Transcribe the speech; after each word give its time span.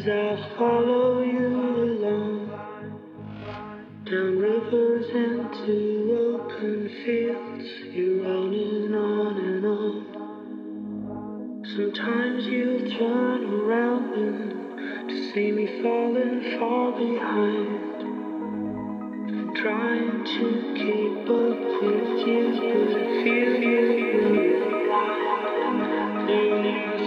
As 0.00 0.08
I 0.08 0.56
follow 0.56 1.20
you 1.20 1.48
along 1.48 2.48
down 4.06 4.38
rivers 4.38 5.04
into 5.10 5.76
open 6.40 6.88
fields, 7.04 7.68
you're 7.92 8.24
on 8.26 8.54
and 8.54 8.94
on 8.96 9.36
and 9.44 9.66
on. 9.66 9.92
Sometimes 11.76 12.46
you'll 12.46 12.88
turn 12.98 13.44
around 13.44 14.12
then 14.12 15.06
to 15.06 15.14
see 15.34 15.52
me 15.52 15.66
falling 15.82 16.58
far 16.58 16.92
behind. 16.92 18.00
I'm 19.36 19.52
trying 19.54 20.24
to 20.24 20.72
keep 20.80 21.28
up 21.28 21.60
with 21.82 22.26
you, 22.26 22.44
but 22.56 22.90
I 22.96 23.04
feel 23.22 23.52
you, 23.60 23.80
you, 26.26 26.40
you 26.56 26.99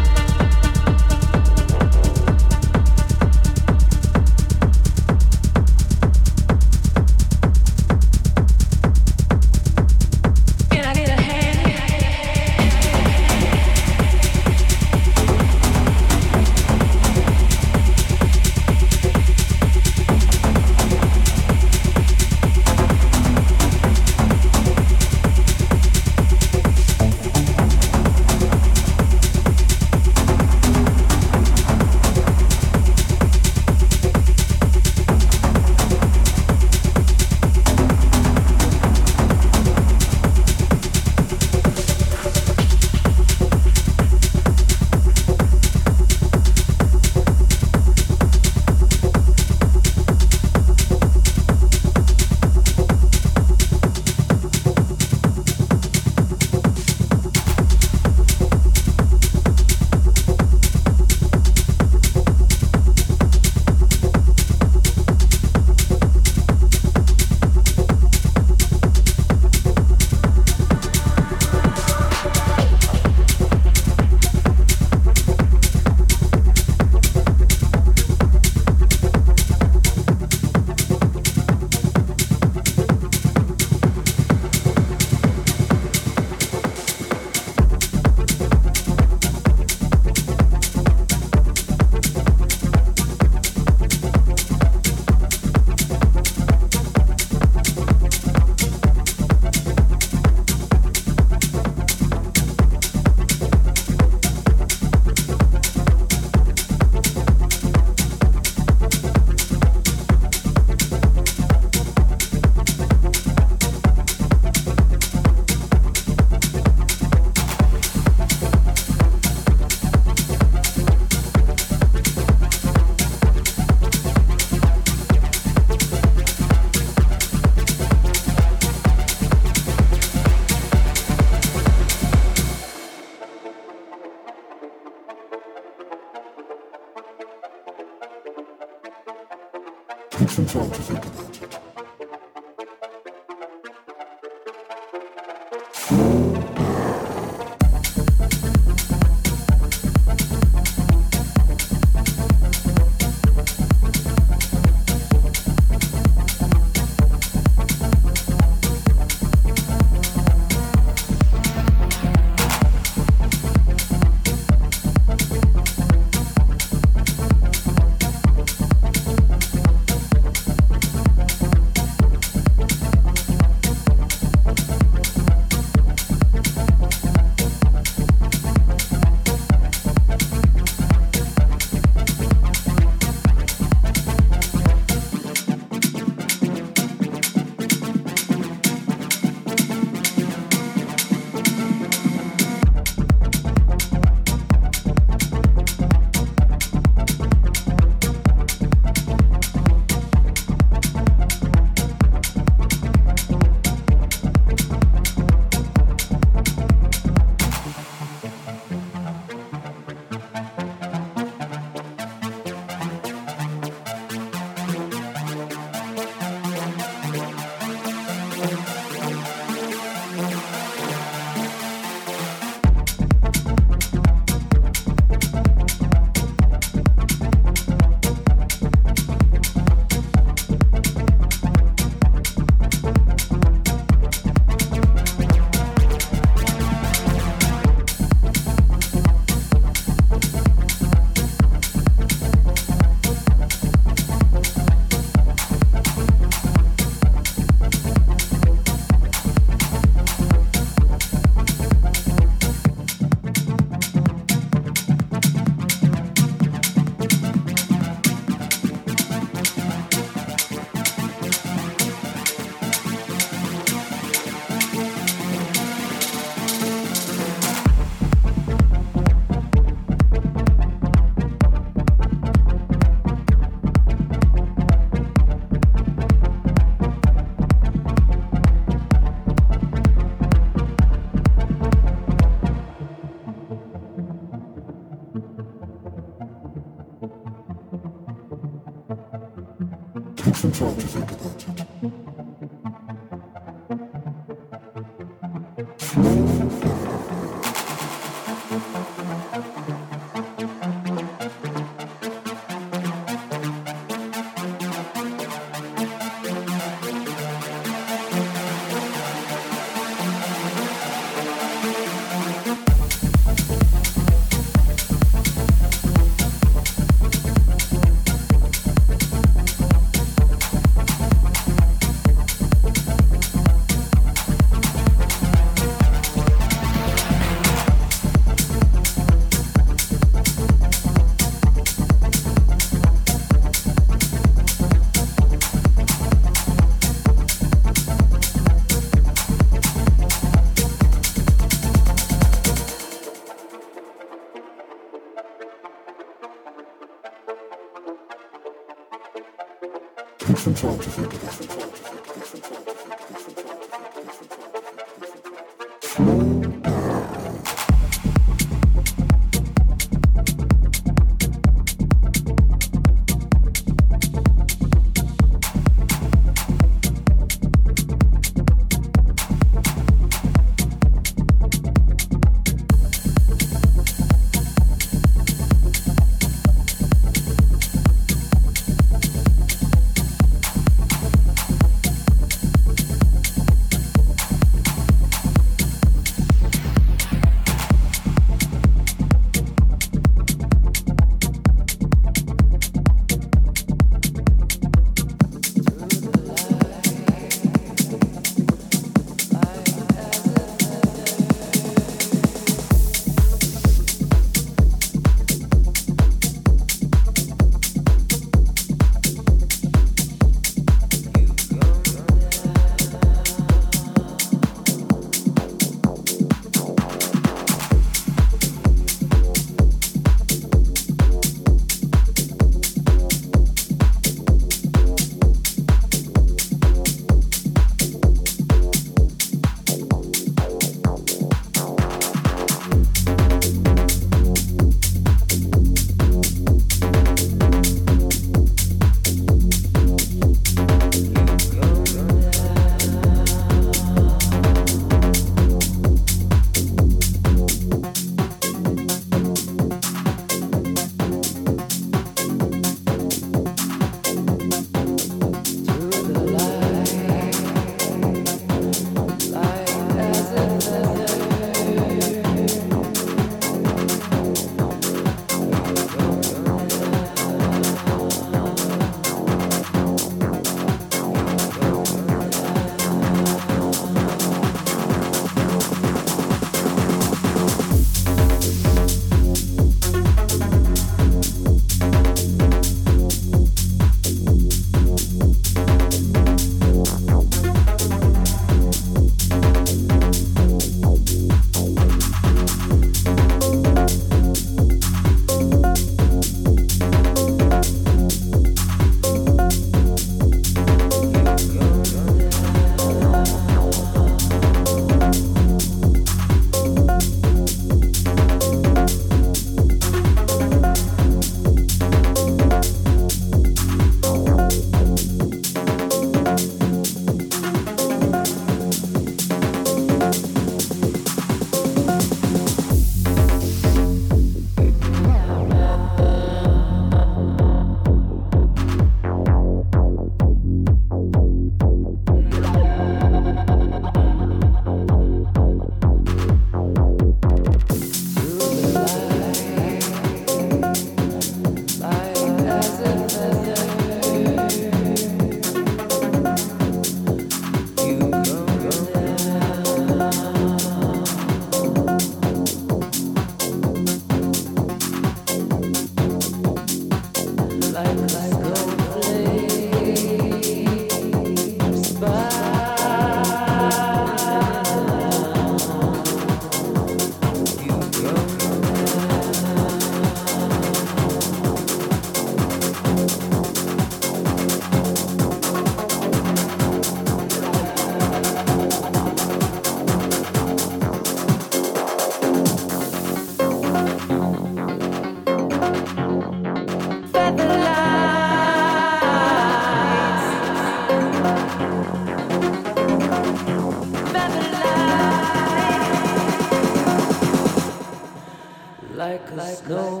no. 599.67 600.00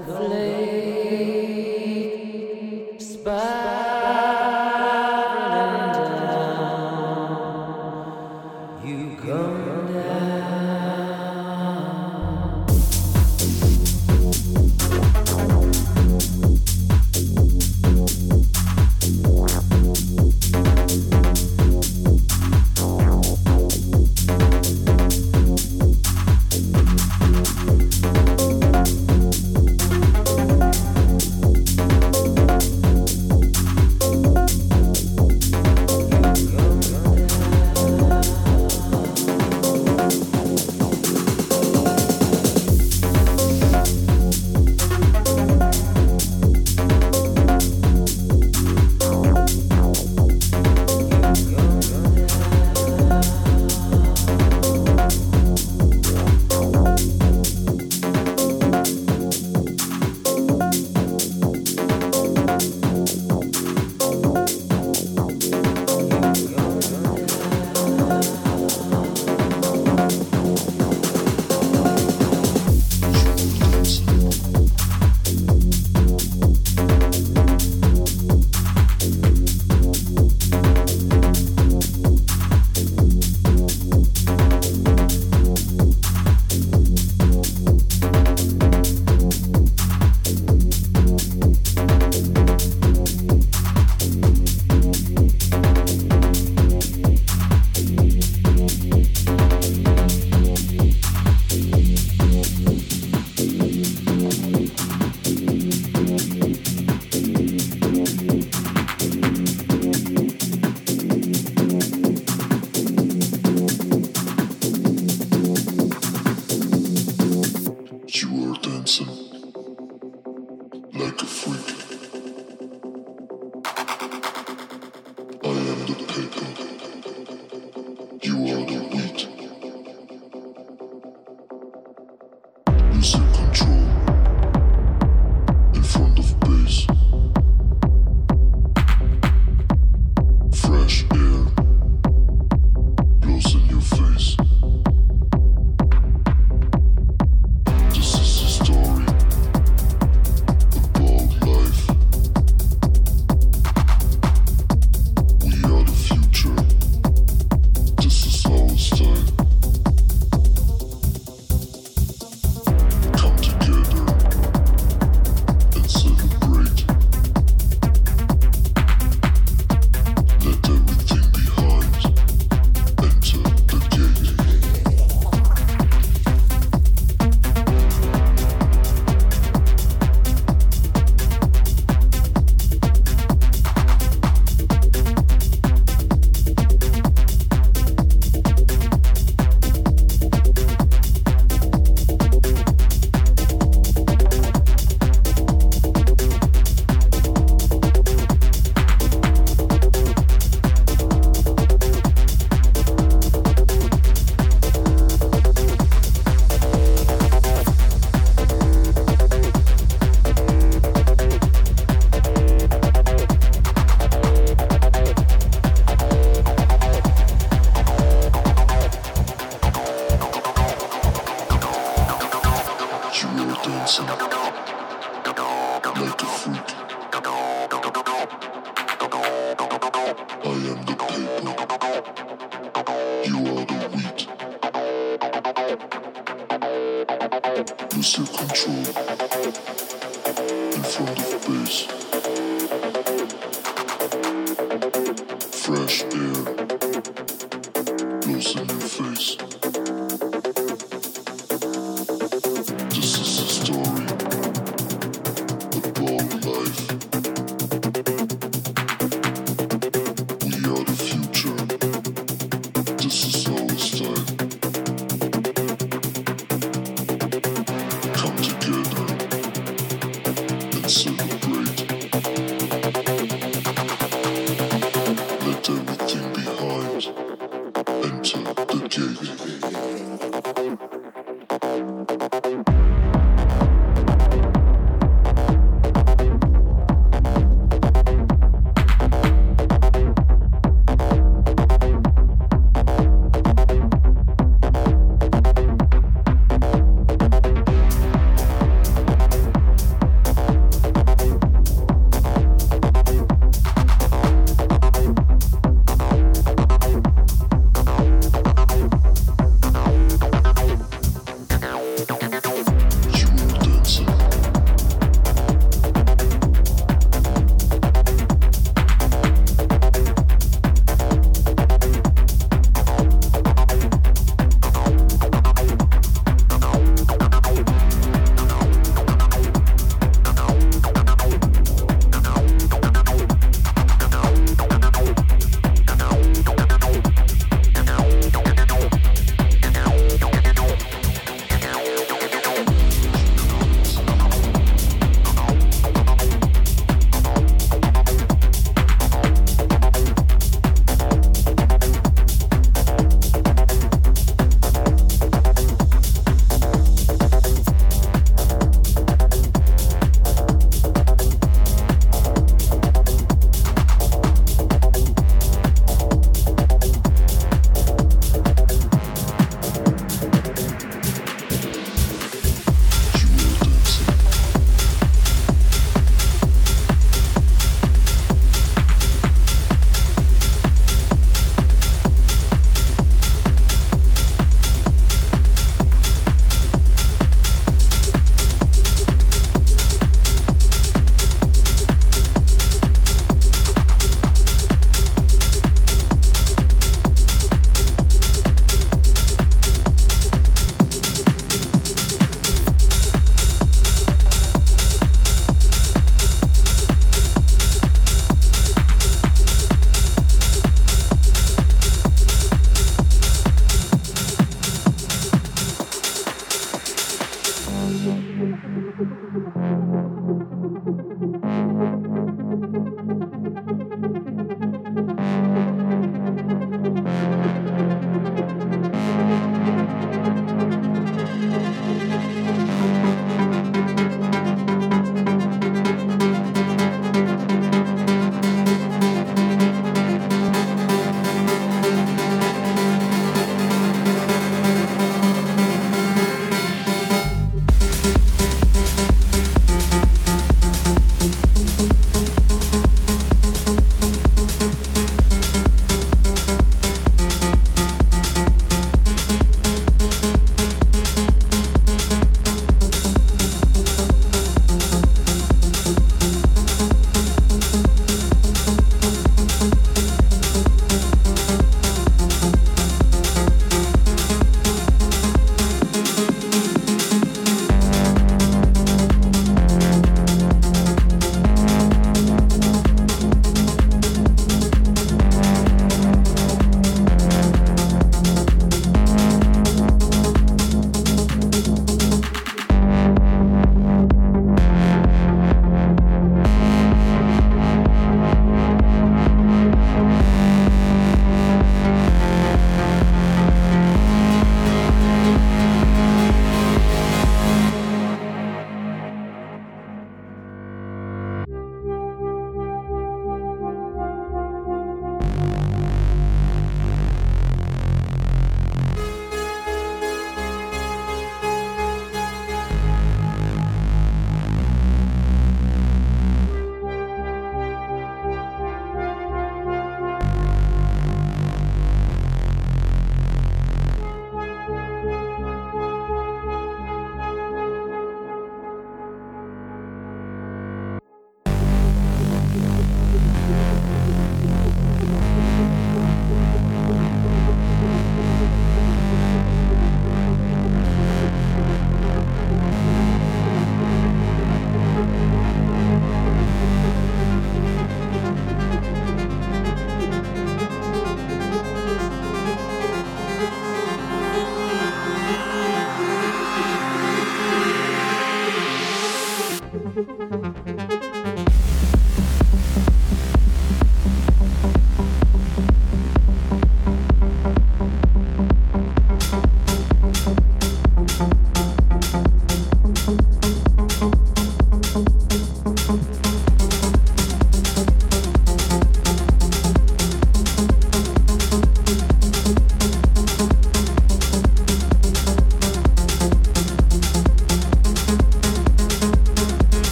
Session. 270.91 271.30